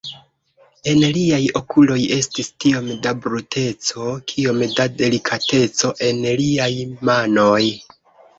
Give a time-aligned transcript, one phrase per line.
[0.91, 6.73] En liaj okuloj estis tiom da bruteco, kiom da delikateco en liaj
[7.13, 7.61] manoj.